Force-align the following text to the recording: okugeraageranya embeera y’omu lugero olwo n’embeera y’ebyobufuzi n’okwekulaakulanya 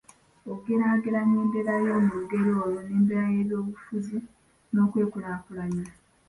okugeraageranya 0.51 1.37
embeera 1.45 1.73
y’omu 1.85 2.09
lugero 2.17 2.49
olwo 2.63 2.79
n’embeera 2.83 3.25
y’ebyobufuzi 3.35 4.17
n’okwekulaakulanya 4.71 5.85